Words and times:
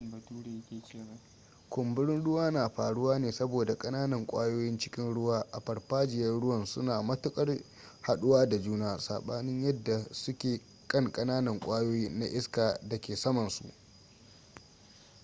kumburin 1.71 2.23
ruwa 2.23 2.51
na 2.51 2.69
faruwa 2.69 3.19
ne 3.19 3.31
saboda 3.31 3.75
kananan 3.75 4.25
kwayoyin 4.25 4.77
cikin 4.77 5.13
ruwa 5.13 5.47
a 5.51 5.59
farfajiyan 5.59 6.39
ruwan 6.41 6.65
suna 6.65 7.01
matuƙar 7.03 7.59
jhaɗuwa 8.01 8.49
da 8.49 8.57
juna 8.57 8.97
saɓanin 8.99 9.63
yadda 9.63 10.07
suke 10.13 10.61
kankananan 10.87 11.59
kwayoyi 11.59 12.09
na 12.09 12.25
iska 12.25 12.73
a 12.73 12.79
da 12.87 12.97
ke 13.01 13.15
samansu 13.15 13.63